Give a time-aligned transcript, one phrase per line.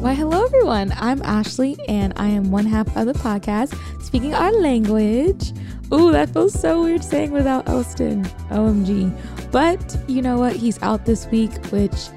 [0.00, 0.94] Why, hello everyone.
[0.96, 5.52] I'm Ashley, and I am one half of the podcast, speaking our language.
[5.92, 8.24] Ooh, that feels so weird saying without Elston.
[8.48, 9.12] OMG.
[9.52, 10.56] But you know what?
[10.56, 12.08] He's out this week, which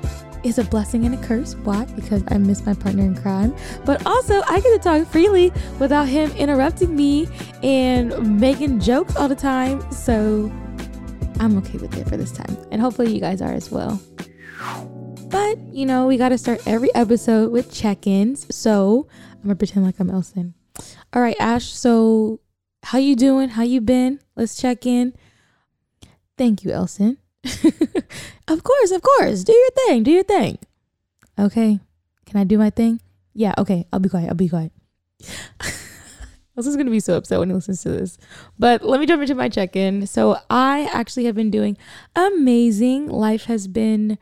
[0.45, 1.55] is a blessing and a curse.
[1.55, 1.83] Why?
[1.93, 3.53] Because I miss my partner in crime.
[3.83, 7.27] But also, I get to talk freely without him interrupting me
[7.63, 9.81] and making jokes all the time.
[9.91, 10.49] So
[11.41, 12.57] I'm okay with it for this time.
[12.71, 14.01] And hopefully, you guys are as well.
[15.33, 18.45] But, you know, we got to start every episode with check ins.
[18.55, 20.53] So I'm going to pretend like I'm Elson.
[21.11, 21.65] All right, Ash.
[21.73, 22.39] So,
[22.83, 23.49] how you doing?
[23.49, 24.19] How you been?
[24.35, 25.15] Let's check in.
[26.37, 27.17] Thank you, Elson.
[28.47, 29.43] of course, of course.
[29.43, 30.03] Do your thing.
[30.03, 30.59] Do your thing.
[31.39, 31.79] Okay.
[32.27, 33.01] Can I do my thing?
[33.33, 33.87] Yeah, okay.
[33.91, 34.29] I'll be quiet.
[34.29, 34.71] I'll be quiet.
[36.55, 38.19] Elson's gonna be so upset when he listens to this.
[38.59, 40.05] But let me jump into my check-in.
[40.05, 41.75] So I actually have been doing
[42.15, 43.07] amazing.
[43.07, 44.19] Life has been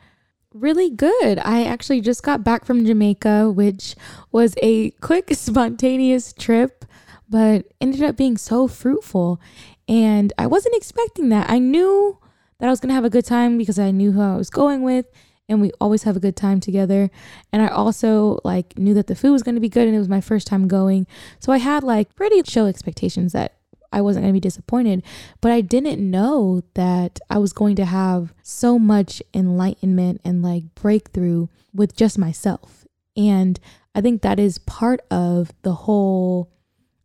[0.54, 1.38] really good.
[1.38, 3.94] I actually just got back from Jamaica, which
[4.30, 6.84] was a quick, spontaneous trip,
[7.28, 9.40] but ended up being so fruitful.
[9.88, 11.50] And I wasn't expecting that.
[11.50, 12.18] I knew
[12.58, 14.50] that I was going to have a good time because I knew who I was
[14.50, 15.06] going with
[15.48, 17.10] and we always have a good time together.
[17.52, 19.98] And I also like knew that the food was going to be good and it
[19.98, 21.06] was my first time going.
[21.40, 23.56] So I had like pretty chill expectations that
[23.92, 25.02] I wasn't going to be disappointed,
[25.40, 30.74] but I didn't know that I was going to have so much enlightenment and like
[30.74, 32.86] breakthrough with just myself.
[33.16, 33.58] And
[33.94, 36.50] I think that is part of the whole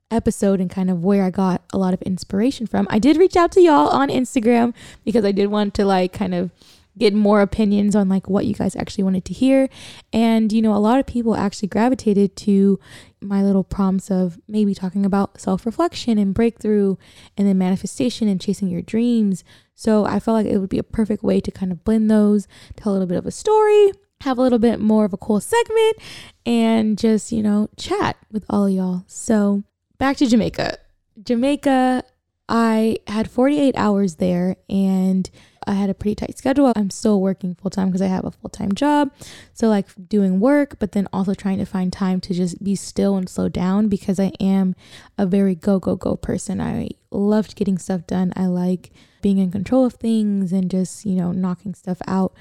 [0.10, 2.88] episode and kind of where I got a lot of inspiration from.
[2.90, 6.34] I did reach out to y'all on Instagram because I did want to like kind
[6.34, 6.52] of
[6.98, 9.70] get more opinions on like what you guys actually wanted to hear.
[10.12, 12.80] And you know, a lot of people actually gravitated to
[13.22, 16.96] my little prompts of maybe talking about self-reflection and breakthrough
[17.38, 19.44] and then manifestation and chasing your dreams.
[19.76, 22.48] So I felt like it would be a perfect way to kind of blend those,
[22.76, 25.40] tell a little bit of a story, have a little bit more of a cool
[25.40, 25.98] segment
[26.46, 29.04] and just, you know, chat with all y'all.
[29.08, 29.64] So
[29.98, 30.78] back to Jamaica.
[31.24, 32.04] Jamaica,
[32.50, 35.30] I had 48 hours there and
[35.68, 36.72] I had a pretty tight schedule.
[36.76, 39.12] I'm still working full time because I have a full time job.
[39.54, 43.18] So, like doing work, but then also trying to find time to just be still
[43.18, 44.76] and slow down because I am
[45.18, 46.62] a very go, go, go person.
[46.62, 48.34] I loved getting stuff done.
[48.36, 48.92] I like
[49.22, 52.34] being in control of things and just, you know, knocking stuff out.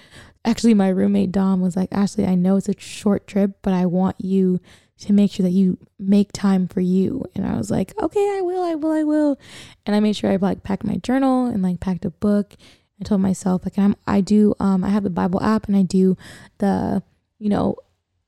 [0.44, 3.87] Actually, my roommate Dom was like, Ashley, I know it's a short trip, but I
[3.87, 4.60] want you
[4.98, 7.25] to make sure that you make time for you.
[7.34, 9.38] And I was like, okay, I will, I will, I will.
[9.84, 12.54] And I made sure I like packed my journal and like packed a book.
[13.01, 15.83] I told myself like I'm I do um I have the Bible app and I
[15.83, 16.17] do
[16.59, 17.03] the,
[17.39, 17.77] you know,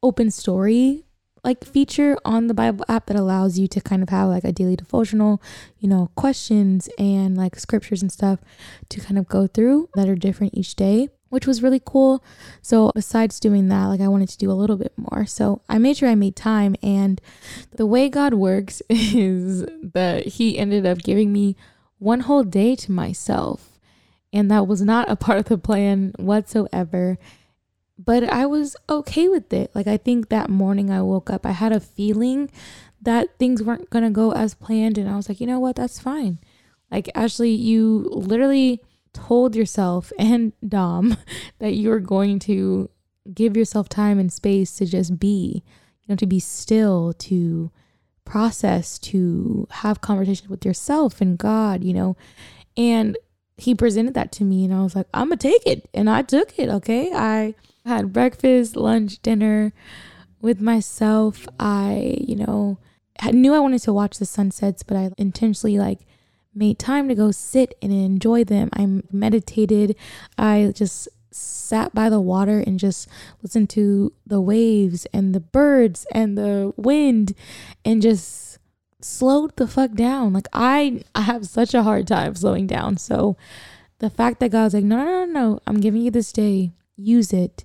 [0.03, 1.05] open story
[1.45, 4.53] like feature on the Bible app that allows you to kind of have like a
[4.53, 5.41] daily devotional,
[5.79, 8.41] you know, questions and like scriptures and stuff
[8.89, 12.25] to kind of go through that are different each day which was really cool.
[12.63, 15.27] So, besides doing that, like I wanted to do a little bit more.
[15.27, 16.77] So, I made sure I made time.
[16.83, 17.21] And
[17.77, 21.57] the way God works is that He ended up giving me
[21.99, 23.78] one whole day to myself.
[24.33, 27.19] And that was not a part of the plan whatsoever.
[27.99, 29.71] But I was okay with it.
[29.75, 32.51] Like, I think that morning I woke up, I had a feeling
[33.01, 34.99] that things weren't going to go as planned.
[34.99, 35.77] And I was like, you know what?
[35.77, 36.39] That's fine.
[36.91, 38.81] Like, Ashley, you literally
[39.13, 41.17] told yourself and Dom
[41.59, 42.91] that you're going to
[43.33, 45.63] give yourself time and space to just be,
[46.03, 47.71] you know, to be still, to
[48.25, 52.17] process, to have conversations with yourself and God, you know.
[52.77, 53.17] And
[53.59, 55.89] he presented that to me and I was like, I'm to take it.
[55.93, 57.13] And I took it, okay?
[57.13, 57.55] I
[57.85, 59.73] had breakfast, lunch, dinner
[60.41, 61.47] with myself.
[61.59, 62.79] I, you know,
[63.21, 66.01] I knew I wanted to watch the sunsets, but I intentionally like
[66.55, 68.71] made time to go sit and enjoy them.
[68.73, 69.97] I meditated.
[70.39, 73.09] I just sat by the water and just
[73.43, 77.35] listened to the waves and the birds and the wind
[77.85, 78.58] and just
[79.01, 80.33] slowed the fuck down.
[80.33, 82.97] Like I I have such a hard time slowing down.
[82.97, 83.37] So
[83.99, 86.73] the fact that God's like, no, no, no, no, I'm giving you this day.
[86.97, 87.65] Use it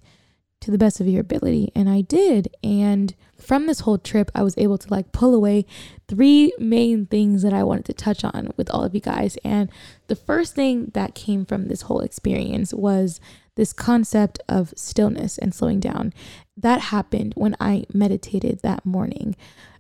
[0.62, 1.72] to the best of your ability.
[1.76, 2.56] And I did.
[2.64, 5.66] And from this whole trip, I was able to like pull away
[6.08, 9.38] three main things that I wanted to touch on with all of you guys.
[9.44, 9.70] And
[10.08, 13.20] the first thing that came from this whole experience was
[13.56, 16.14] this concept of stillness and slowing down.
[16.56, 19.36] That happened when I meditated that morning,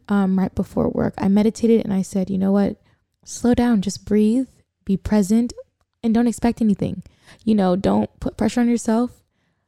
[0.10, 1.14] um, right before work.
[1.18, 2.78] I meditated and I said, you know what?
[3.26, 4.48] Slow down, just breathe,
[4.86, 5.54] be present,
[6.02, 7.04] and don't expect anything.
[7.44, 9.22] You know, don't put pressure on yourself.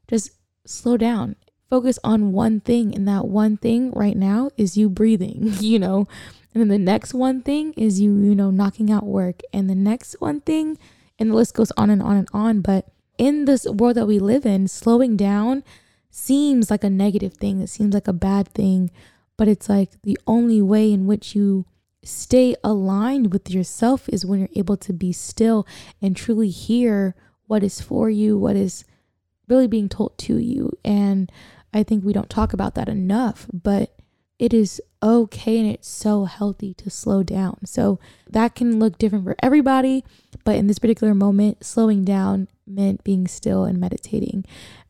[0.07, 0.31] Just
[0.65, 1.35] slow down
[1.69, 6.07] focus on one thing and that one thing right now is you breathing you know
[6.53, 9.75] and then the next one thing is you you know knocking out work and the
[9.75, 10.77] next one thing
[11.17, 14.19] and the list goes on and on and on but in this world that we
[14.19, 15.63] live in slowing down
[16.15, 18.89] seems like a negative thing, it seems like a bad thing,
[19.37, 21.65] but it's like the only way in which you
[22.03, 25.67] stay aligned with yourself is when you're able to be still
[26.01, 27.15] and truly hear
[27.47, 28.85] what is for you, what is
[29.47, 30.71] really being told to you.
[30.83, 31.31] And
[31.73, 33.95] I think we don't talk about that enough, but
[34.37, 37.65] it is okay and it's so healthy to slow down.
[37.65, 37.99] So
[38.29, 40.03] that can look different for everybody,
[40.43, 44.45] but in this particular moment, slowing down meant being still and meditating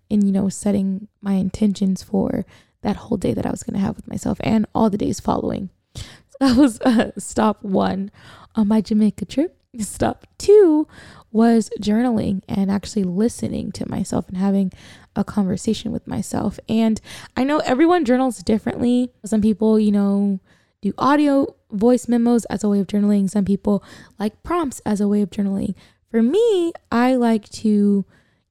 [0.10, 2.46] and, you know, setting my intentions for
[2.86, 5.20] that whole day that I was going to have with myself and all the days
[5.20, 5.70] following.
[5.96, 6.04] So
[6.40, 8.12] that was uh, stop one
[8.56, 9.58] on my Jamaica trip.
[9.80, 10.88] Stop two
[11.34, 14.72] was journaling and actually listening to myself and having
[15.18, 16.58] a conversation with myself.
[16.70, 17.02] And
[17.36, 19.12] I know everyone journals differently.
[19.26, 20.40] Some people, you know,
[20.82, 23.30] do audio voice memos as a way of journaling.
[23.30, 23.84] Some people
[24.18, 25.76] like prompts as a way of journaling.
[26.10, 28.06] For me, I like to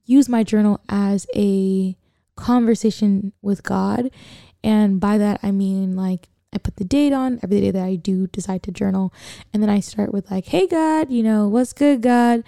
[0.04, 1.96] use my journal as a
[2.36, 4.10] conversation with God.
[4.62, 7.96] And by that, I mean like I put the date on every day that I
[7.96, 9.12] do decide to journal.
[9.52, 12.44] And then I start with, like, hey, God, you know, what's good, God?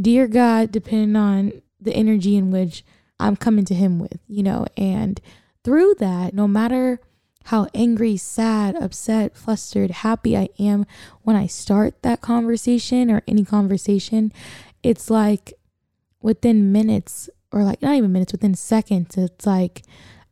[0.00, 2.84] Dear God, depending on the energy in which
[3.18, 5.20] I'm coming to Him with, you know, and
[5.64, 7.00] through that, no matter
[7.46, 10.86] how angry, sad, upset, flustered, happy I am
[11.22, 14.32] when I start that conversation or any conversation,
[14.82, 15.52] it's like
[16.20, 19.82] within minutes, or like not even minutes, within seconds, it's like,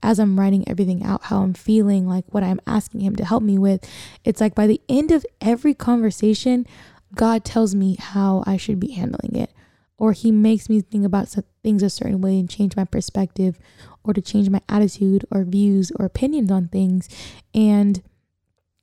[0.03, 3.45] as I'm writing everything out, how I'm feeling, like what I'm asking Him to help
[3.45, 3.89] me with.
[4.25, 6.67] It's like by the end of every conversation,
[7.15, 9.53] God tells me how I should be handling it.
[9.99, 11.29] Or He makes me think about
[11.63, 13.57] things a certain way and change my perspective,
[14.03, 17.09] or to change my attitude or views or opinions on things.
[17.55, 18.03] And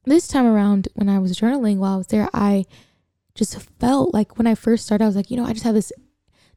[0.06, 2.64] this time around, when I was journaling while I was there, I
[3.36, 5.76] just felt like when I first started, I was like, you know, I just have
[5.76, 5.92] this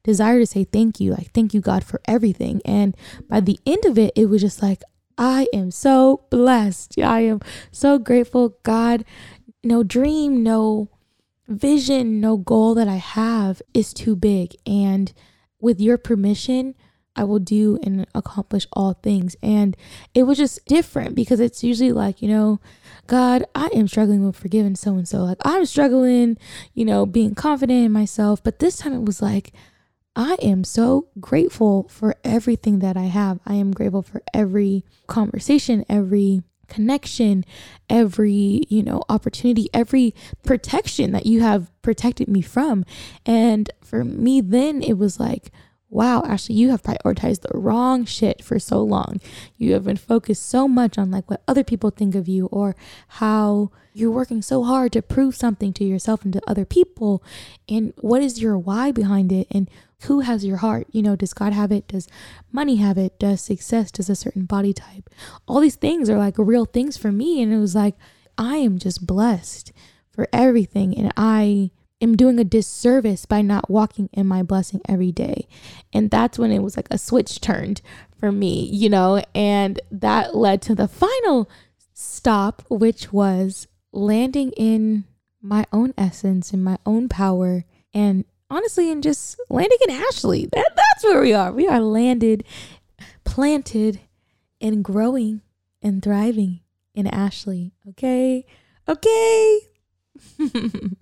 [0.05, 1.13] desire to say thank you.
[1.13, 2.61] Like, thank you, God, for everything.
[2.65, 2.97] And
[3.29, 4.83] by the end of it, it was just like,
[5.19, 6.99] I am so blessed.
[6.99, 7.41] I am
[7.71, 8.57] so grateful.
[8.63, 9.05] God,
[9.63, 10.89] no dream, no
[11.49, 14.57] vision, no goal that I have is too big.
[14.67, 15.13] And
[15.61, 16.75] with your permission,
[17.15, 19.37] I will do and accomplish all things.
[19.43, 19.77] And
[20.15, 22.61] it was just different because it's usually like, you know,
[23.07, 25.19] God, I am struggling with forgiving so and so.
[25.19, 26.39] Like, I'm struggling,
[26.75, 28.43] you know, being confident in myself.
[28.43, 29.53] But this time it was like,
[30.15, 33.41] I am so grateful for everything that I have.
[33.47, 37.45] I am grateful for every conversation, every connection,
[37.89, 42.85] every, you know, opportunity, every protection that you have protected me from.
[43.25, 45.51] And for me, then it was like,
[45.93, 49.21] wow, Ashley, you have prioritized the wrong shit for so long.
[49.59, 52.75] You have been focused so much on like what other people think of you or
[53.09, 57.23] how you're working so hard to prove something to yourself and to other people.
[57.69, 59.47] And what is your why behind it?
[59.51, 59.69] And
[60.05, 60.87] who has your heart?
[60.93, 61.89] You know, does God have it?
[61.89, 62.09] Does
[62.51, 63.19] money have it?
[63.19, 63.91] Does success?
[63.91, 65.11] Does a certain body type?
[65.47, 67.43] All these things are like real things for me.
[67.43, 67.97] And it was like,
[68.39, 69.73] I am just blessed
[70.11, 70.97] for everything.
[70.97, 71.71] And I
[72.03, 75.47] am doing a disservice by not walking in my blessing every day.
[75.93, 77.81] And that's when it was like a switch turned
[78.19, 81.49] for me, you know, and that led to the final
[81.95, 85.05] stop, which was landing in
[85.41, 90.47] my own essence and my own power and honestly and just landing in Ashley.
[90.53, 91.53] That that's where we are.
[91.53, 92.45] We are landed,
[93.25, 94.01] planted,
[94.61, 95.43] and growing
[95.83, 96.61] and thriving
[96.95, 97.73] in Ashley.
[97.89, 98.47] Okay.
[98.89, 99.61] Okay.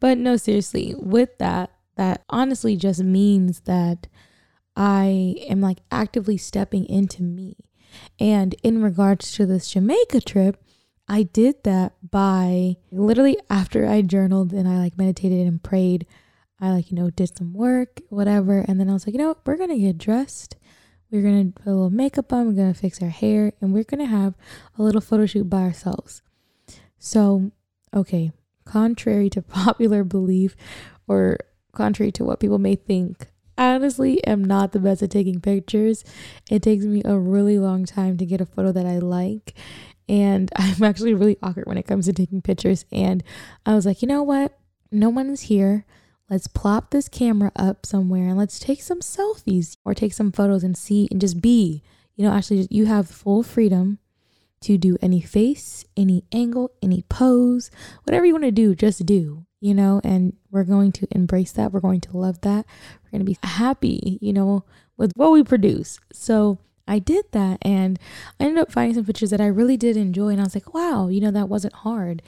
[0.00, 4.08] But no, seriously, with that, that honestly just means that
[4.76, 7.56] I am like actively stepping into me.
[8.18, 10.60] And in regards to this Jamaica trip,
[11.06, 16.06] I did that by literally after I journaled and I like meditated and prayed.
[16.60, 18.64] I like, you know, did some work, whatever.
[18.66, 20.56] And then I was like, you know, we're going to get dressed.
[21.10, 22.46] We're going to put a little makeup on.
[22.46, 24.34] We're going to fix our hair and we're going to have
[24.78, 26.22] a little photo shoot by ourselves.
[26.98, 27.52] So,
[27.94, 28.32] okay,
[28.64, 30.56] contrary to popular belief
[31.06, 31.38] or
[31.72, 36.04] contrary to what people may think, I honestly am not the best at taking pictures.
[36.50, 39.54] It takes me a really long time to get a photo that I like.
[40.08, 42.84] And I'm actually really awkward when it comes to taking pictures.
[42.90, 43.22] And
[43.64, 44.58] I was like, you know what?
[44.90, 45.86] No one is here.
[46.30, 50.64] Let's plop this camera up somewhere and let's take some selfies or take some photos
[50.64, 51.82] and see and just be.
[52.16, 53.98] You know, actually, you have full freedom
[54.64, 57.70] to do any face, any angle, any pose,
[58.04, 61.72] whatever you want to do, just do, you know, and we're going to embrace that.
[61.72, 62.66] We're going to love that.
[63.02, 64.64] We're going to be happy, you know,
[64.96, 65.98] with what we produce.
[66.12, 67.98] So I did that and
[68.38, 70.28] I ended up finding some pictures that I really did enjoy.
[70.28, 72.22] And I was like, wow, you know, that wasn't hard.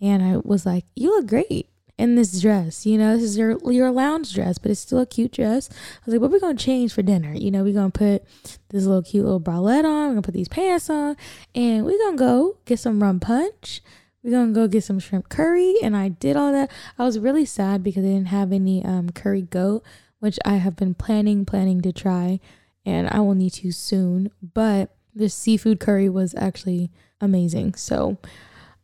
[0.00, 1.68] And I was like, you look great.
[1.98, 2.86] In this dress.
[2.86, 5.68] You know, this is your your lounge dress, but it's still a cute dress.
[5.70, 7.34] I was like, what are we gonna change for dinner?
[7.34, 8.24] You know, we're gonna put
[8.70, 11.16] this little cute little bralette on, we're gonna put these pants on,
[11.54, 13.82] and we're gonna go get some rum punch.
[14.22, 15.74] We're gonna go get some shrimp curry.
[15.82, 16.70] And I did all that.
[16.98, 19.84] I was really sad because I didn't have any um curry goat,
[20.20, 22.40] which I have been planning, planning to try,
[22.86, 24.30] and I will need to soon.
[24.54, 27.74] But the seafood curry was actually amazing.
[27.74, 28.18] So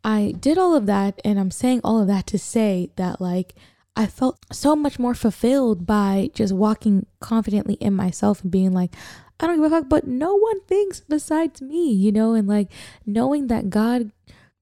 [0.09, 3.55] I did all of that, and I'm saying all of that to say that, like,
[3.95, 8.95] I felt so much more fulfilled by just walking confidently in myself and being like,
[9.39, 12.71] I don't give a fuck, but no one thinks besides me, you know, and like
[13.05, 14.11] knowing that God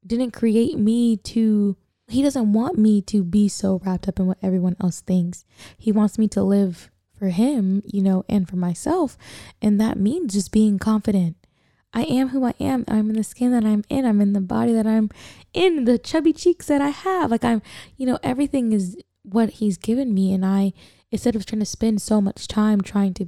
[0.05, 1.77] didn't create me to,
[2.09, 5.45] He doesn't want me to be so wrapped up in what everyone else thinks.
[5.79, 9.17] He wants me to live for Him, you know, and for myself.
[9.63, 11.37] And that means just being confident
[11.93, 12.85] I am who I am.
[12.89, 14.05] I'm in the skin that I'm in.
[14.05, 15.11] I'm in the body that I'm
[15.55, 17.31] in, the chubby cheeks that I have.
[17.31, 17.63] Like I'm,
[17.97, 20.33] you know, everything is what he's given me.
[20.33, 20.73] And I,
[21.11, 23.27] instead of trying to spend so much time trying to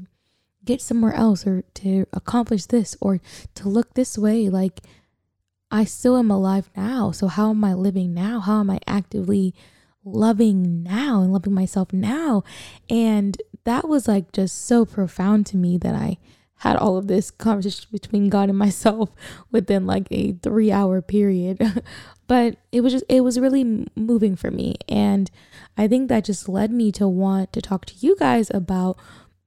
[0.65, 3.21] get somewhere else or to accomplish this or
[3.55, 4.81] to look this way, like
[5.71, 7.11] I still am alive now.
[7.11, 8.41] So how am I living now?
[8.41, 9.55] How am I actively
[10.05, 12.45] loving now and loving myself now?
[12.89, 16.19] And that was like just so profound to me that I
[16.59, 19.11] had all of this conversation between God and myself
[19.51, 21.83] within like a three hour period.
[22.27, 24.77] but it was just, it was really moving for me.
[24.89, 25.31] And
[25.77, 28.99] I think that just led me to want to talk to you guys about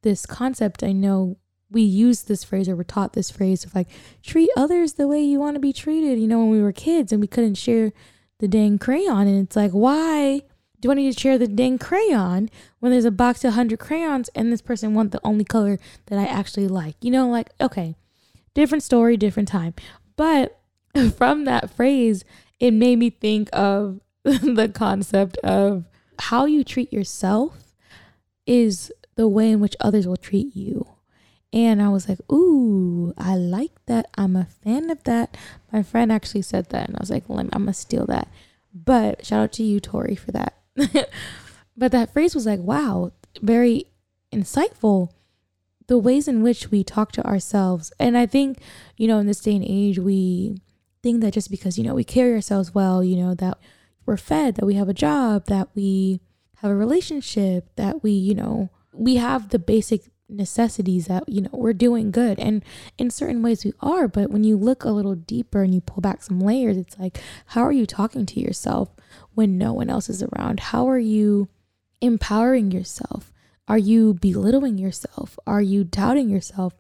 [0.03, 0.83] this concept.
[0.83, 1.37] I know
[1.69, 3.87] we use this phrase or we're taught this phrase of like,
[4.23, 7.11] treat others the way you want to be treated, you know, when we were kids
[7.11, 7.93] and we couldn't share
[8.39, 9.27] the dang crayon.
[9.27, 10.41] And it's like, why?
[10.81, 14.29] Do I need to share the dang crayon when there's a box of 100 crayons
[14.35, 16.95] and this person wants the only color that I actually like?
[17.01, 17.95] You know, like, okay,
[18.53, 19.75] different story, different time.
[20.15, 20.59] But
[21.15, 22.25] from that phrase,
[22.59, 25.85] it made me think of the concept of
[26.19, 27.75] how you treat yourself
[28.45, 30.87] is the way in which others will treat you.
[31.53, 34.07] And I was like, ooh, I like that.
[34.17, 35.35] I'm a fan of that.
[35.71, 36.87] My friend actually said that.
[36.87, 38.29] And I was like, I'm going to steal that.
[38.73, 40.60] But shout out to you, Tori, for that.
[41.77, 43.11] but that phrase was like, wow,
[43.41, 43.85] very
[44.31, 45.09] insightful.
[45.87, 47.91] The ways in which we talk to ourselves.
[47.99, 48.59] And I think,
[48.97, 50.57] you know, in this day and age, we
[51.03, 53.57] think that just because, you know, we carry ourselves well, you know, that
[54.05, 56.21] we're fed, that we have a job, that we
[56.57, 61.49] have a relationship, that we, you know, we have the basic necessities that you know
[61.51, 62.63] we're doing good and
[62.97, 65.99] in certain ways we are but when you look a little deeper and you pull
[65.99, 68.89] back some layers it's like how are you talking to yourself
[69.33, 70.59] when no one else is around?
[70.59, 71.49] How are you
[72.01, 73.31] empowering yourself?
[73.67, 75.39] Are you belittling yourself?
[75.47, 76.73] Are you doubting yourself?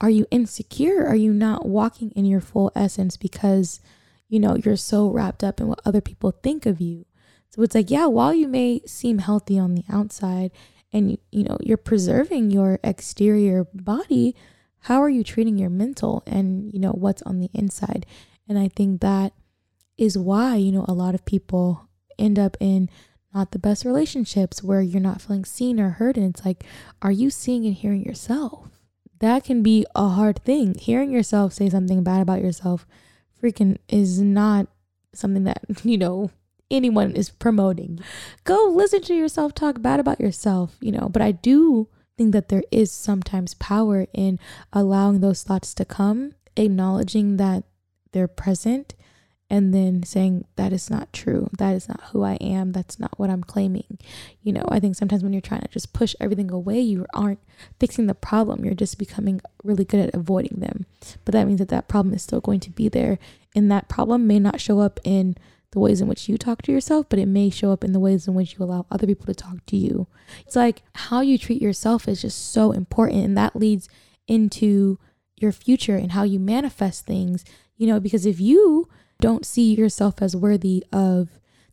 [0.00, 1.06] Are you insecure?
[1.06, 3.80] Are you not walking in your full essence because
[4.28, 7.06] you know you're so wrapped up in what other people think of you?
[7.50, 10.50] So it's like yeah while you may seem healthy on the outside
[10.92, 14.34] and you know you're preserving your exterior body
[14.80, 18.04] how are you treating your mental and you know what's on the inside?
[18.46, 19.32] And i think that
[19.96, 22.88] is why you know a lot of people end up in
[23.34, 26.64] not the best relationships where you're not feeling seen or heard and it's like
[27.02, 28.68] are you seeing and hearing yourself
[29.20, 32.86] that can be a hard thing hearing yourself say something bad about yourself
[33.42, 34.66] freaking is not
[35.12, 36.30] something that you know
[36.70, 38.00] anyone is promoting.
[38.44, 41.08] Go listen to yourself talk bad about yourself, you know.
[41.10, 44.38] But I do think that there is sometimes power in
[44.72, 47.64] allowing those thoughts to come, acknowledging that
[48.12, 48.94] they're present,
[49.50, 51.48] and then saying that is not true.
[51.58, 52.72] That is not who I am.
[52.72, 53.98] That's not what I'm claiming.
[54.42, 57.40] You know, I think sometimes when you're trying to just push everything away, you aren't
[57.78, 58.64] fixing the problem.
[58.64, 60.86] You're just becoming really good at avoiding them.
[61.24, 63.18] But that means that that problem is still going to be there.
[63.54, 65.36] And that problem may not show up in
[65.74, 68.00] the ways in which you talk to yourself, but it may show up in the
[68.00, 70.06] ways in which you allow other people to talk to you.
[70.46, 73.88] It's like how you treat yourself is just so important, and that leads
[74.26, 74.98] into
[75.36, 77.44] your future and how you manifest things,
[77.76, 78.88] you know, because if you
[79.24, 81.30] don't see yourself as worthy of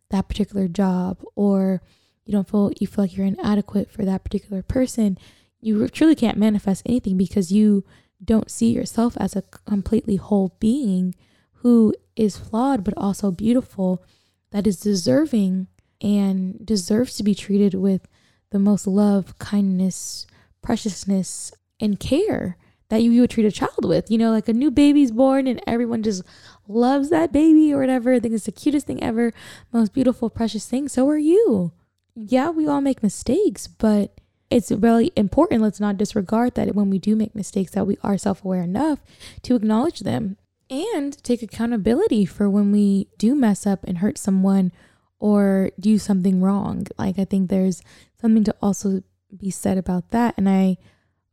[0.08, 1.82] that particular job or
[2.24, 5.18] you don't feel you feel like you're inadequate for that particular person,
[5.60, 7.84] you truly can't manifest anything because you
[8.24, 11.14] don't see yourself as a completely whole being
[11.56, 14.02] who is flawed but also beautiful,
[14.50, 15.66] that is deserving
[16.00, 18.08] and deserves to be treated with
[18.48, 20.26] the most love, kindness,
[20.62, 22.56] preciousness, and care
[22.92, 24.10] that you, you would treat a child with.
[24.10, 26.22] You know, like a new baby's born and everyone just
[26.68, 28.14] loves that baby or whatever.
[28.14, 29.32] I think it's the cutest thing ever,
[29.72, 30.88] most beautiful, precious thing.
[30.88, 31.72] So are you.
[32.14, 35.62] Yeah, we all make mistakes, but it's really important.
[35.62, 39.00] Let's not disregard that when we do make mistakes, that we are self aware enough
[39.42, 40.36] to acknowledge them
[40.68, 44.72] and take accountability for when we do mess up and hurt someone
[45.18, 46.86] or do something wrong.
[46.98, 47.82] Like I think there's
[48.20, 49.02] something to also
[49.36, 50.34] be said about that.
[50.36, 50.76] And I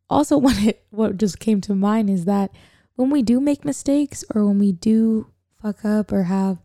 [0.10, 2.52] also wanted what just came to mind is that
[3.00, 6.58] when we do make mistakes or when we do fuck up or have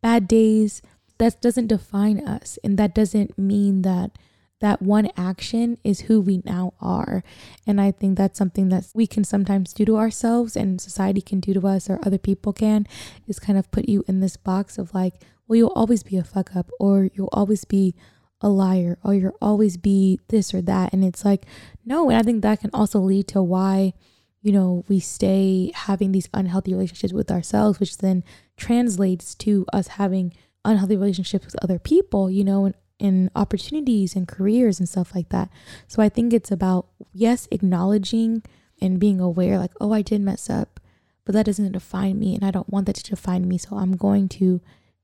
[0.00, 0.80] bad days,
[1.18, 2.56] that doesn't define us.
[2.62, 4.12] And that doesn't mean that
[4.60, 7.24] that one action is who we now are.
[7.66, 11.40] And I think that's something that we can sometimes do to ourselves and society can
[11.40, 12.86] do to us or other people can
[13.26, 15.14] is kind of put you in this box of like,
[15.48, 17.96] well, you'll always be a fuck up or you'll always be
[18.40, 20.92] a liar or you'll always be this or that.
[20.92, 21.44] And it's like,
[21.84, 22.08] no.
[22.08, 23.94] And I think that can also lead to why,
[24.42, 28.24] you know, we stay having these unhealthy relationships with ourselves, which then
[28.56, 30.34] translates to us having
[30.64, 35.48] unhealthy relationships with other people, you know, and opportunities and careers and stuff like that.
[35.86, 38.42] So I think it's about, yes, acknowledging
[38.80, 40.80] and being aware, like, oh, I did mess up,
[41.24, 42.34] but that doesn't define me.
[42.34, 43.58] And I don't want that to define me.
[43.58, 44.60] So I'm going to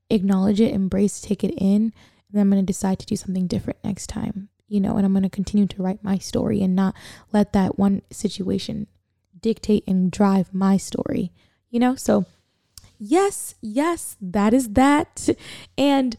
[0.09, 1.93] acknowledge it, embrace, take it in, and
[2.33, 5.13] then I'm going to decide to do something different next time, you know, and I'm
[5.13, 6.93] going to continue to write my story and not
[7.31, 8.87] let that one situation
[9.41, 11.31] dictate and drive my story,
[11.69, 11.95] you know?
[11.95, 12.25] So,
[12.97, 15.29] yes, yes, that is that.
[15.77, 16.17] And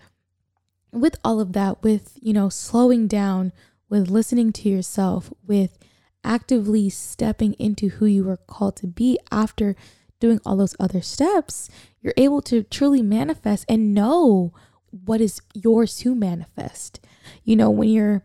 [0.93, 3.53] with all of that, with, you know, slowing down,
[3.89, 5.79] with listening to yourself, with
[6.25, 9.75] actively stepping into who you were called to be after
[10.19, 11.69] doing all those other steps,
[12.01, 14.53] you're able to truly manifest and know
[14.91, 17.01] what is yours to manifest.
[17.45, 18.23] You know, when you're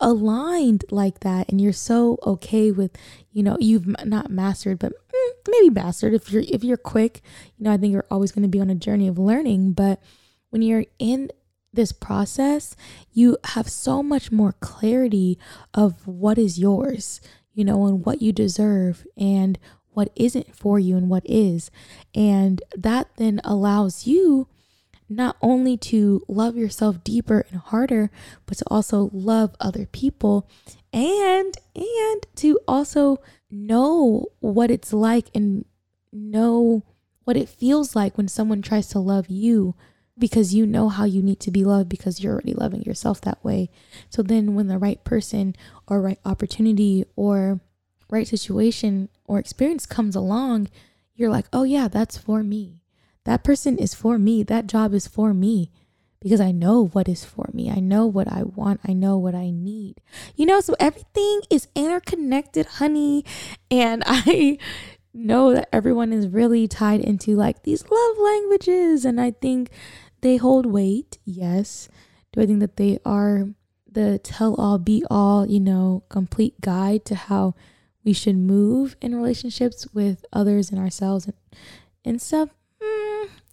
[0.00, 2.96] aligned like that and you're so okay with,
[3.32, 7.20] you know, you've not mastered, but mm, maybe mastered if you're if you're quick,
[7.56, 10.00] you know, I think you're always going to be on a journey of learning, but
[10.50, 11.30] when you're in
[11.72, 12.74] this process,
[13.12, 15.38] you have so much more clarity
[15.74, 17.20] of what is yours,
[17.52, 19.58] you know, and what you deserve and
[19.90, 21.70] what isn't for you and what is.
[22.14, 24.48] And that then allows you
[25.08, 28.10] not only to love yourself deeper and harder,
[28.46, 30.48] but to also love other people
[30.92, 33.18] and and to also
[33.50, 35.64] know what it's like and
[36.12, 36.82] know
[37.24, 39.74] what it feels like when someone tries to love you
[40.18, 43.42] because you know how you need to be loved because you're already loving yourself that
[43.44, 43.70] way.
[44.10, 45.54] So then when the right person
[45.86, 47.60] or right opportunity or
[48.10, 50.68] right situation or experience comes along,
[51.14, 52.80] you're like, "Oh yeah, that's for me.
[53.28, 54.42] That person is for me.
[54.42, 55.70] That job is for me."
[56.20, 57.70] Because I know what is for me.
[57.70, 58.80] I know what I want.
[58.88, 60.00] I know what I need.
[60.34, 63.24] You know, so everything is interconnected, honey.
[63.70, 64.58] And I
[65.14, 69.04] know that everyone is really tied into like these love languages.
[69.04, 69.70] And I think
[70.22, 71.88] they hold weight, yes.
[72.32, 73.50] Do I think that they are
[73.90, 77.54] the tell all be all, you know, complete guide to how
[78.04, 81.34] we should move in relationships with others and ourselves and,
[82.04, 82.57] and stuff?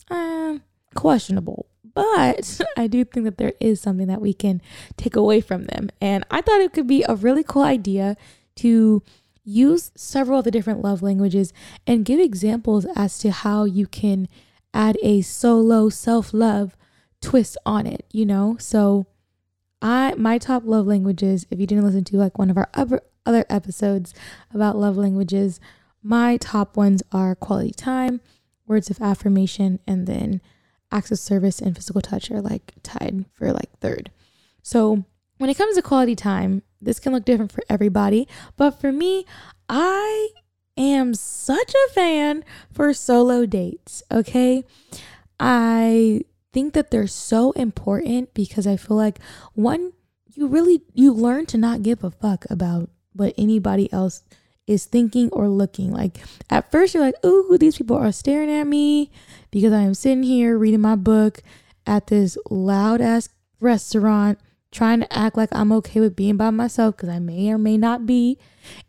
[0.09, 0.59] Uh,
[0.93, 1.67] questionable.
[1.93, 4.61] But I do think that there is something that we can
[4.97, 5.89] take away from them.
[6.01, 8.17] And I thought it could be a really cool idea
[8.57, 9.01] to
[9.43, 11.53] use several of the different love languages
[11.85, 14.27] and give examples as to how you can
[14.73, 16.75] add a solo self-love
[17.21, 18.57] twist on it, you know?
[18.59, 19.07] So
[19.81, 23.01] I my top love languages, if you didn't listen to like one of our other
[23.25, 24.13] other episodes
[24.53, 25.59] about love languages,
[26.01, 28.21] my top ones are quality time,
[28.67, 30.41] words of affirmation, and then
[30.91, 34.11] acts of service and physical touch are like tied for like third.
[34.61, 35.05] So
[35.37, 39.25] when it comes to quality time, this can look different for everybody, but for me,
[39.67, 40.29] I
[40.77, 44.63] am such a fan for solo dates, okay?
[45.39, 46.21] I
[46.53, 49.19] think that they're so important because I feel like
[49.53, 49.91] one
[50.33, 54.23] you really you learn to not give a fuck about what anybody else
[54.67, 55.91] is thinking or looking.
[55.91, 59.11] Like at first you're like ooh these people are staring at me?
[59.51, 61.41] Because i am sitting here reading my book
[61.85, 64.39] at this loud ass restaurant
[64.71, 67.77] trying to act like i'm okay with being by myself because i may or may
[67.77, 68.37] not be.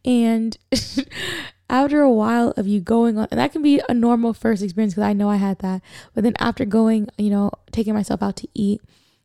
[0.05, 0.57] And
[1.71, 4.95] after a while of you going on, and that can be a normal first experience
[4.95, 5.83] because I know I had that.
[6.15, 8.81] But then after going, you know, taking myself out to eat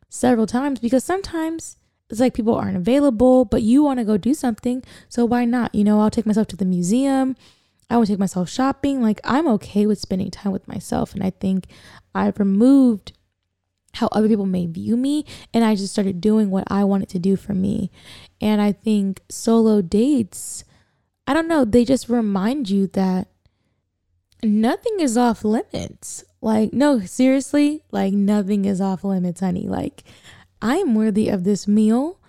[0.08, 1.76] several times because sometimes
[2.12, 4.84] it's like people aren't available, but you want to go do something.
[5.08, 5.74] So why not?
[5.74, 7.34] You know, I'll take myself to the museum.
[7.90, 9.02] I will take myself shopping.
[9.02, 11.14] Like I'm okay with spending time with myself.
[11.14, 11.66] And I think
[12.14, 13.12] I've removed
[13.94, 17.18] how other people may view me and I just started doing what I wanted to
[17.18, 17.90] do for me.
[18.40, 20.64] And I think solo dates
[21.26, 23.28] I don't know, they just remind you that
[24.42, 26.24] nothing is off limits.
[26.40, 29.68] Like, no, seriously, like nothing is off limits, honey.
[29.68, 30.02] Like,
[30.62, 32.20] I am worthy of this meal.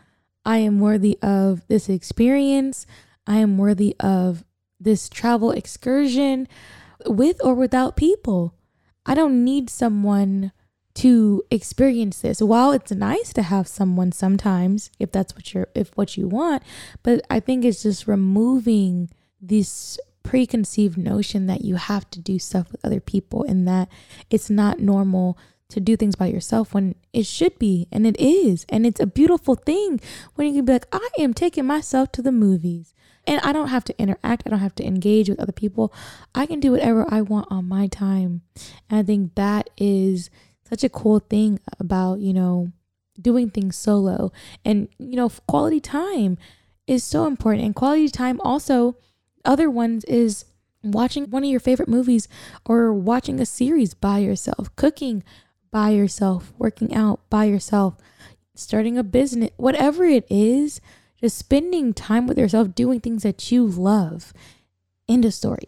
[0.43, 2.87] I am worthy of this experience.
[3.27, 4.43] I am worthy of
[4.79, 6.47] this travel excursion
[7.05, 8.55] with or without people.
[9.05, 10.51] I don't need someone
[10.95, 12.41] to experience this.
[12.41, 16.63] While it's nice to have someone sometimes, if that's what you're if what you want,
[17.03, 19.09] but I think it's just removing
[19.41, 23.89] this preconceived notion that you have to do stuff with other people and that
[24.29, 25.37] it's not normal
[25.73, 29.05] to do things by yourself when it should be and it is and it's a
[29.05, 29.99] beautiful thing
[30.36, 32.93] when you can be like I am taking myself to the movies
[33.25, 35.93] and I don't have to interact I don't have to engage with other people.
[36.36, 38.41] I can do whatever I want on my time
[38.89, 40.29] and I think that is
[40.69, 42.71] such a cool thing about you know
[43.19, 44.31] doing things solo
[44.63, 46.38] and you know quality time
[46.86, 48.95] is so important and quality time also
[49.45, 50.45] other ones is
[50.83, 52.27] watching one of your favorite movies
[52.65, 55.23] or watching a series by yourself, cooking
[55.73, 57.95] by yourself, working out by yourself,
[58.55, 60.79] starting a business, whatever it is,
[61.19, 64.33] just spending time with yourself doing things that you love.
[65.09, 65.67] End of story.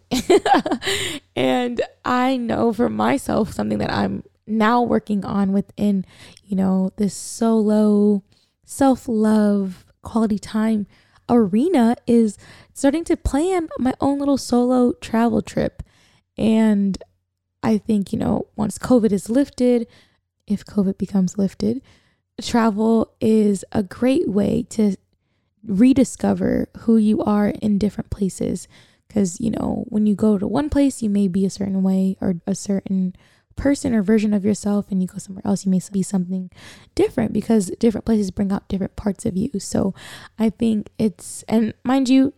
[1.36, 6.06] and I know for myself something that I'm now working on within,
[6.44, 8.22] you know, this solo
[8.64, 10.86] self love quality time
[11.28, 12.38] arena is
[12.72, 15.82] starting to plan my own little solo travel trip.
[16.38, 17.02] And
[17.66, 19.88] I think, you know, once COVID is lifted,
[20.46, 21.82] if COVID becomes lifted,
[22.40, 24.94] travel is a great way to
[25.64, 28.68] rediscover who you are in different places.
[29.08, 32.16] Because, you know, when you go to one place, you may be a certain way
[32.20, 33.16] or a certain
[33.56, 36.50] person or version of yourself and you go somewhere else you may be something
[36.94, 39.94] different because different places bring out different parts of you so
[40.38, 42.34] i think it's and mind you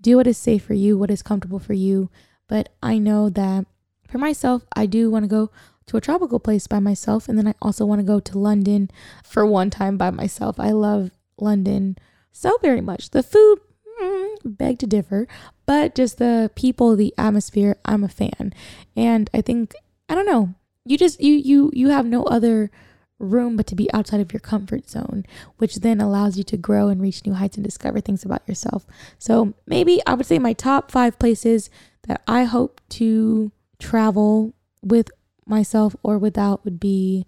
[0.00, 2.08] do what is safe for you what is comfortable for you
[2.46, 3.66] but i know that
[4.08, 5.50] for myself i do want to go
[5.86, 8.90] to a tropical place by myself and then i also want to go to london
[9.24, 11.96] for one time by myself i love london
[12.32, 13.58] so very much the food
[14.02, 15.26] mm, beg to differ
[15.64, 18.52] but just the people the atmosphere i'm a fan
[18.96, 19.74] and i think
[20.08, 20.54] I don't know.
[20.84, 22.70] You just you you you have no other
[23.18, 25.24] room but to be outside of your comfort zone,
[25.56, 28.86] which then allows you to grow and reach new heights and discover things about yourself.
[29.18, 31.70] So, maybe I would say my top 5 places
[32.06, 35.10] that I hope to travel with
[35.46, 37.26] myself or without would be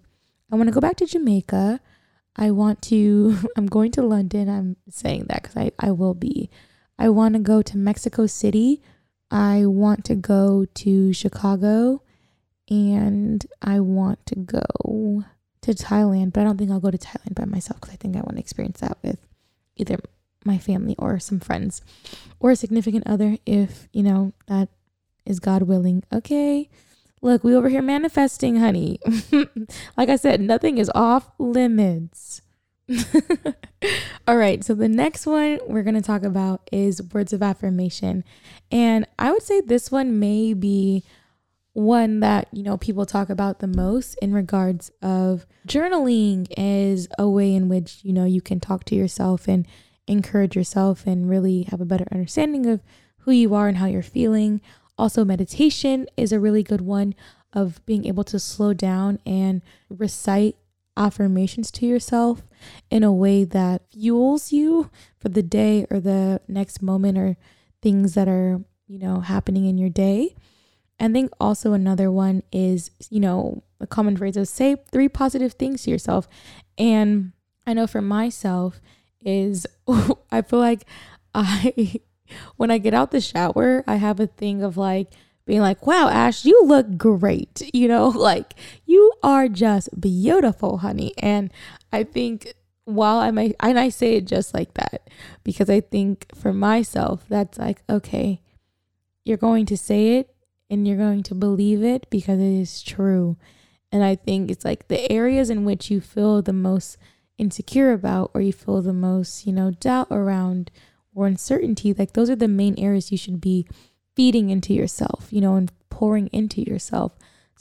[0.51, 1.79] I want to go back to Jamaica.
[2.35, 4.49] I want to I'm going to London.
[4.49, 6.49] I'm saying that cuz I I will be.
[6.97, 8.81] I want to go to Mexico City.
[9.31, 12.01] I want to go to Chicago
[12.69, 15.23] and I want to go
[15.61, 18.15] to Thailand, but I don't think I'll go to Thailand by myself because I think
[18.15, 19.19] I want to experience that with
[19.75, 19.97] either
[20.45, 21.81] my family or some friends
[22.39, 24.69] or a significant other if, you know, that
[25.29, 26.03] is God willing.
[26.11, 26.69] Okay.
[27.21, 28.99] Look, we over here manifesting, honey.
[29.97, 32.41] like I said, nothing is off limits.
[34.27, 38.23] All right, so the next one we're going to talk about is words of affirmation.
[38.71, 41.03] And I would say this one may be
[41.73, 47.29] one that you know people talk about the most in regards of journaling is a
[47.29, 49.67] way in which you know you can talk to yourself and
[50.07, 52.81] encourage yourself and really have a better understanding of
[53.19, 54.59] who you are and how you're feeling
[54.99, 57.15] also meditation is a really good one
[57.53, 60.55] of being able to slow down and recite
[60.95, 62.43] affirmations to yourself
[62.91, 67.37] in a way that fuels you for the day or the next moment or
[67.81, 70.35] things that are you know happening in your day
[70.99, 75.53] I think also another one is, you know, a common phrase of say three positive
[75.53, 76.27] things to yourself.
[76.77, 77.31] And
[77.65, 78.81] I know for myself
[79.21, 79.65] is
[80.31, 80.85] I feel like
[81.33, 82.01] I
[82.57, 85.11] when I get out the shower, I have a thing of like
[85.45, 87.63] being like, wow, Ash, you look great.
[87.73, 88.53] You know, like
[88.85, 91.13] you are just beautiful, honey.
[91.17, 91.51] And
[91.91, 92.53] I think
[92.85, 95.09] while I might, and I say it just like that
[95.43, 98.41] because I think for myself, that's like, okay,
[99.23, 100.35] you're going to say it
[100.69, 103.37] and you're going to believe it because it is true.
[103.91, 106.97] And I think it's like the areas in which you feel the most
[107.37, 110.69] insecure about or you feel the most, you know, doubt around
[111.19, 113.67] or uncertainty, like those are the main areas you should be
[114.15, 117.11] feeding into yourself, you know, and pouring into yourself.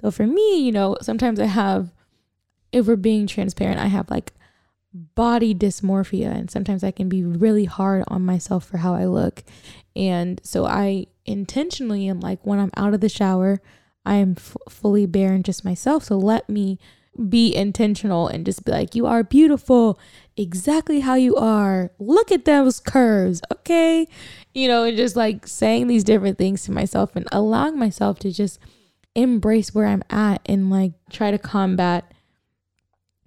[0.00, 1.92] So for me, you know, sometimes I have,
[2.70, 4.32] if we're being transparent, I have like
[4.94, 9.42] body dysmorphia and sometimes I can be really hard on myself for how I look.
[9.96, 13.60] And so I intentionally am like, when I'm out of the shower,
[14.06, 16.04] I am f- fully bare and just myself.
[16.04, 16.78] So let me
[17.28, 19.98] be intentional and just be like, you are beautiful
[20.36, 21.90] exactly how you are.
[21.98, 24.06] Look at those curves, okay?
[24.54, 28.32] You know, and just like saying these different things to myself and allowing myself to
[28.32, 28.58] just
[29.14, 32.12] embrace where I'm at and like try to combat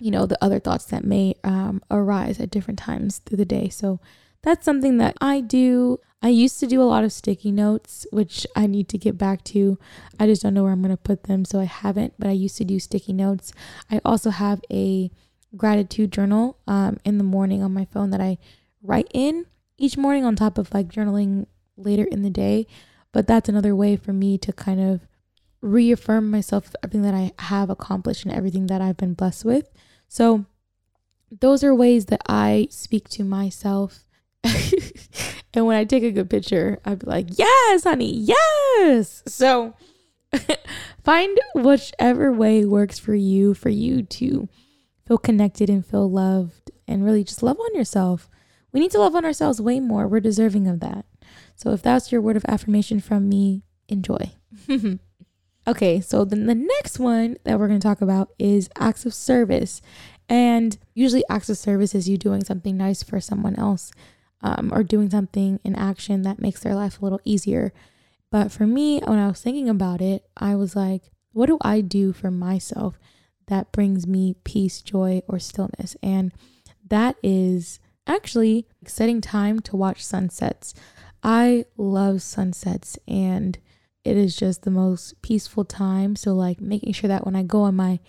[0.01, 3.69] you know the other thoughts that may um, arise at different times through the day
[3.69, 3.99] so
[4.43, 5.99] that's something that I do.
[6.21, 9.43] I used to do a lot of sticky notes, which I need to get back
[9.45, 9.79] to.
[10.19, 12.33] I just don't know where I'm going to put them, so I haven't, but I
[12.33, 13.53] used to do sticky notes.
[13.89, 15.09] I also have a
[15.57, 18.37] gratitude journal um, in the morning on my phone that I
[18.83, 19.45] write in
[19.77, 22.67] each morning on top of like journaling later in the day.
[23.11, 25.07] But that's another way for me to kind of
[25.61, 29.69] reaffirm myself everything that I have accomplished and everything that I've been blessed with.
[30.07, 30.45] So
[31.31, 34.05] those are ways that I speak to myself.
[35.53, 39.23] and when I take a good picture, I'd be like, yes, honey, yes.
[39.27, 39.75] So
[41.03, 44.49] find whichever way works for you, for you to
[45.05, 48.29] feel connected and feel loved and really just love on yourself.
[48.71, 50.07] We need to love on ourselves way more.
[50.07, 51.05] We're deserving of that.
[51.55, 54.31] So if that's your word of affirmation from me, enjoy.
[55.67, 59.13] okay, so then the next one that we're going to talk about is acts of
[59.13, 59.81] service.
[60.29, 63.91] And usually, acts of service is you doing something nice for someone else
[64.43, 67.73] um, or doing something in action that makes their life a little easier.
[68.31, 71.81] But for me, when I was thinking about it, I was like, what do I
[71.81, 72.97] do for myself
[73.47, 75.95] that brings me peace, joy, or stillness?
[76.01, 76.31] And
[76.87, 80.73] that is actually setting time to watch sunsets.
[81.23, 83.57] I love sunsets and
[84.03, 86.15] it is just the most peaceful time.
[86.15, 87.99] So like making sure that when I go on my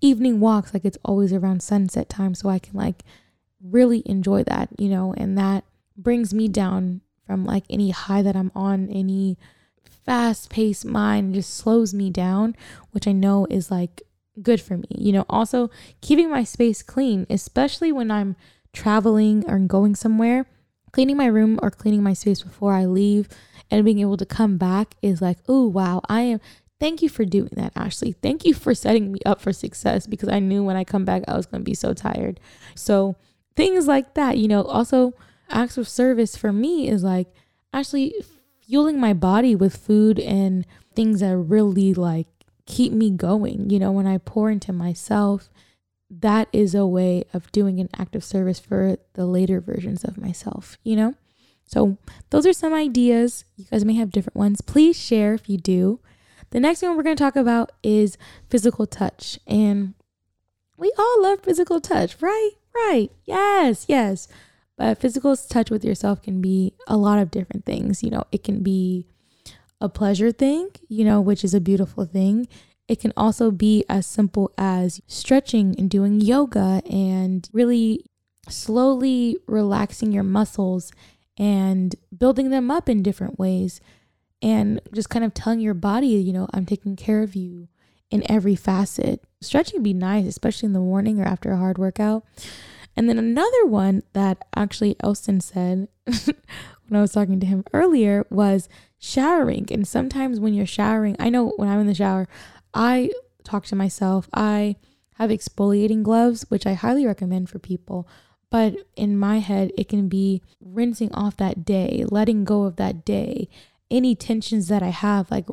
[0.00, 3.02] evening walks, like it's always around sunset time so I can like
[3.62, 5.64] really enjoy that, you know, and that
[5.96, 9.38] brings me down from like any high that I'm on, any
[10.04, 12.56] fast paced mind just slows me down,
[12.90, 14.02] which I know is like
[14.40, 14.88] good for me.
[14.90, 18.36] You know, also keeping my space clean, especially when I'm
[18.72, 20.46] traveling or going somewhere,
[20.92, 23.28] cleaning my room or cleaning my space before I leave
[23.70, 26.40] and being able to come back is like, oh, wow, I am.
[26.78, 28.12] Thank you for doing that, Ashley.
[28.12, 31.22] Thank you for setting me up for success because I knew when I come back,
[31.28, 32.40] I was going to be so tired.
[32.74, 33.16] So,
[33.54, 35.14] things like that, you know, also
[35.52, 37.28] acts of service for me is like
[37.72, 38.14] actually
[38.60, 42.26] fueling my body with food and things that really like
[42.66, 43.70] keep me going.
[43.70, 45.50] You know, when I pour into myself,
[46.10, 50.18] that is a way of doing an act of service for the later versions of
[50.18, 51.14] myself, you know?
[51.64, 51.96] So,
[52.28, 53.46] those are some ideas.
[53.56, 54.60] You guys may have different ones.
[54.60, 56.00] Please share if you do.
[56.50, 58.18] The next one we're going to talk about is
[58.50, 59.38] physical touch.
[59.46, 59.94] And
[60.76, 62.50] we all love physical touch, right?
[62.74, 63.10] Right.
[63.24, 64.28] Yes, yes.
[64.98, 68.02] Physical touch with yourself can be a lot of different things.
[68.02, 69.06] You know, it can be
[69.80, 72.48] a pleasure thing, you know, which is a beautiful thing.
[72.88, 78.04] It can also be as simple as stretching and doing yoga and really
[78.48, 80.92] slowly relaxing your muscles
[81.38, 83.80] and building them up in different ways
[84.42, 87.68] and just kind of telling your body, you know, I'm taking care of you
[88.10, 89.22] in every facet.
[89.40, 92.24] Stretching be nice, especially in the morning or after a hard workout.
[92.96, 98.26] And then another one that actually Elston said when I was talking to him earlier
[98.30, 99.66] was showering.
[99.70, 102.28] And sometimes when you're showering, I know when I'm in the shower,
[102.74, 103.10] I
[103.44, 104.28] talk to myself.
[104.34, 104.76] I
[105.14, 108.08] have exfoliating gloves, which I highly recommend for people.
[108.50, 113.04] But in my head, it can be rinsing off that day, letting go of that
[113.04, 113.48] day,
[113.90, 115.46] any tensions that I have, like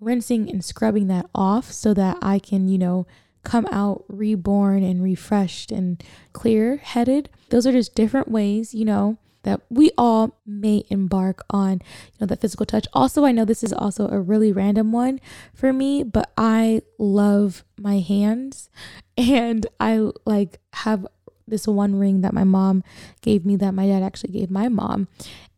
[0.00, 3.06] rinsing and scrubbing that off so that I can, you know,
[3.42, 7.28] come out reborn and refreshed and clear headed.
[7.48, 12.26] Those are just different ways, you know, that we all may embark on, you know,
[12.26, 12.86] that physical touch.
[12.92, 15.20] Also, I know this is also a really random one
[15.54, 18.68] for me, but I love my hands
[19.16, 21.06] and I like have
[21.46, 22.84] this one ring that my mom
[23.22, 25.08] gave me that my dad actually gave my mom.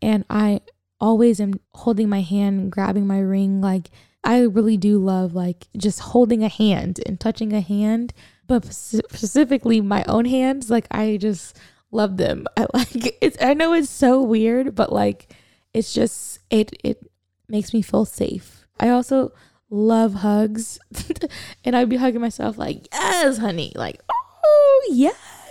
[0.01, 0.61] And I
[1.01, 3.61] always am holding my hand, grabbing my ring.
[3.61, 3.91] Like,
[4.25, 8.13] I really do love like just holding a hand and touching a hand,
[8.47, 10.71] but specifically my own hands.
[10.71, 11.59] Like, I just
[11.91, 12.47] love them.
[12.57, 15.35] I like it's, I know it's so weird, but like,
[15.75, 17.11] it's just, it, it
[17.49, 18.67] makes me feel safe.
[18.79, 19.33] I also
[19.71, 20.79] love hugs
[21.65, 23.73] and I'd be hugging myself like, yes, honey.
[23.75, 25.43] Like, oh, yes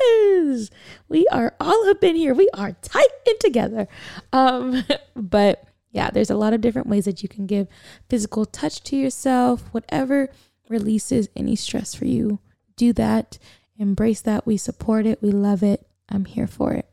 [1.09, 2.33] we are all up in here.
[2.33, 3.87] We are tight and together.
[4.31, 4.83] Um,
[5.15, 7.67] but yeah, there's a lot of different ways that you can give
[8.09, 10.29] physical touch to yourself, whatever
[10.69, 12.39] releases any stress for you.
[12.75, 13.37] Do that.
[13.77, 14.45] Embrace that.
[14.45, 15.21] We support it.
[15.21, 15.85] We love it.
[16.09, 16.87] I'm here for it.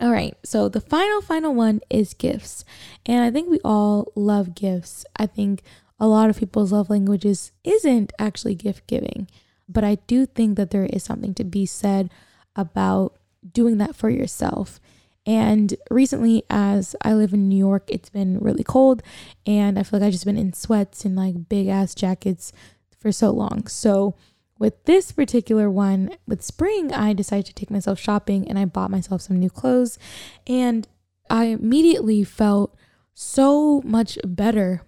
[0.00, 2.64] All right, so the final, final one is gifts.
[3.06, 5.06] And I think we all love gifts.
[5.16, 5.62] I think
[6.00, 9.28] a lot of people's love languages isn't actually gift giving.
[9.68, 12.10] But I do think that there is something to be said
[12.56, 13.16] about
[13.50, 14.80] doing that for yourself.
[15.26, 19.02] And recently, as I live in New York, it's been really cold,
[19.46, 22.52] and I feel like I've just been in sweats and like big ass jackets
[22.98, 23.66] for so long.
[23.66, 24.14] So,
[24.58, 28.90] with this particular one, with spring, I decided to take myself shopping and I bought
[28.90, 29.98] myself some new clothes.
[30.46, 30.86] And
[31.28, 32.76] I immediately felt
[33.14, 34.82] so much better,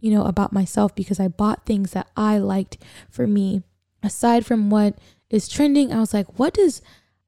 [0.00, 2.78] you know, about myself because I bought things that I liked
[3.10, 3.62] for me.
[4.02, 4.96] Aside from what
[5.28, 6.80] is trending, I was like, what does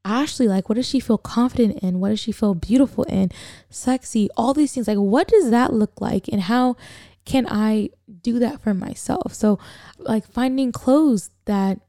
[0.04, 0.68] Ashley like?
[0.68, 2.00] What does she feel confident in?
[2.00, 3.30] What does she feel beautiful in?
[3.70, 4.88] Sexy, all these things.
[4.88, 6.28] Like, what does that look like?
[6.28, 6.76] And how
[7.24, 7.90] can I
[8.22, 9.32] do that for myself?
[9.34, 9.58] So,
[9.98, 11.80] like, finding clothes that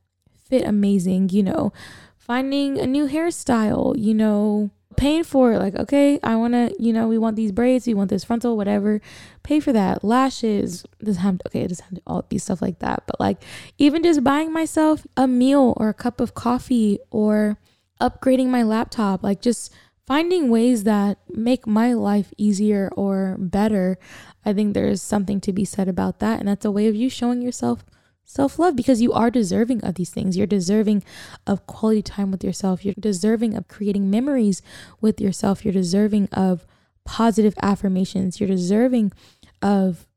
[0.46, 1.74] fit amazing, you know,
[2.18, 5.60] finding a new hairstyle, you know, paying for it.
[5.60, 8.56] Like, okay, I want to, you know, we want these braids, we want this frontal,
[8.56, 9.02] whatever.
[9.42, 10.04] Pay for that.
[10.04, 13.04] Lashes doesn't have okay, it doesn't have to all be stuff like that.
[13.08, 13.44] But like,
[13.78, 17.58] even just buying myself a meal or a cup of coffee or
[18.04, 19.74] upgrading my laptop, like just
[20.06, 23.98] finding ways that make my life easier or better.
[24.46, 26.40] I think there's something to be said about that.
[26.40, 27.86] And that's a way of you showing yourself
[28.26, 30.36] self love because you are deserving of these things.
[30.36, 31.04] You're deserving
[31.48, 32.84] of quality time with yourself.
[32.84, 34.62] You're deserving of creating memories
[35.00, 35.64] with yourself.
[35.64, 36.66] You're deserving of
[37.06, 38.40] positive affirmations.
[38.40, 39.14] You're deserving
[39.62, 40.08] of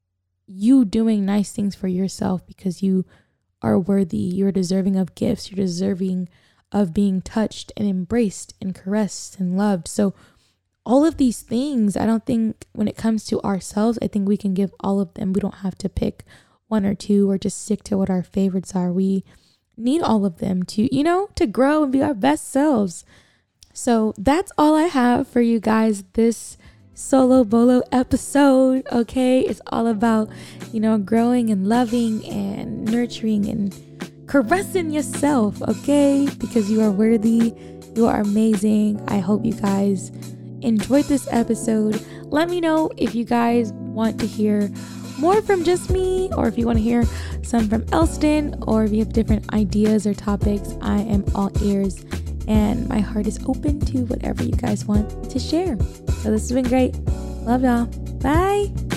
[0.48, 3.04] you doing nice things for yourself because you
[3.62, 4.18] are worthy.
[4.18, 5.50] You're deserving of gifts.
[5.50, 6.28] You're deserving
[6.72, 9.88] of being touched and embraced and caressed and loved.
[9.88, 10.14] So,
[10.84, 14.36] all of these things, I don't think when it comes to ourselves, I think we
[14.36, 15.32] can give all of them.
[15.32, 16.24] We don't have to pick
[16.68, 18.92] one or two or just stick to what our favorites are.
[18.92, 19.24] We
[19.76, 23.04] need all of them to, you know, to grow and be our best selves.
[23.72, 26.56] So that's all I have for you guys this
[26.94, 28.86] solo bolo episode.
[28.90, 29.40] Okay.
[29.40, 30.30] It's all about,
[30.72, 33.74] you know, growing and loving and nurturing and
[34.26, 35.60] caressing yourself.
[35.62, 36.28] Okay.
[36.38, 37.54] Because you are worthy.
[37.94, 39.02] You are amazing.
[39.08, 40.10] I hope you guys
[40.60, 42.04] enjoyed this episode.
[42.24, 44.70] Let me know if you guys want to hear
[45.18, 47.04] more from just me, or if you want to hear
[47.42, 52.04] some from Elston, or if you have different ideas or topics, I am all ears
[52.48, 55.76] and my heart is open to whatever you guys want to share.
[56.22, 56.94] So this has been great.
[57.44, 57.86] Love y'all.
[58.18, 58.95] Bye.